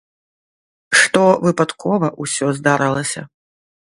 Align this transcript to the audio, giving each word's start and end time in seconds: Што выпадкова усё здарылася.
Што 1.01 1.21
выпадкова 1.45 2.07
усё 2.25 2.47
здарылася. 2.61 3.21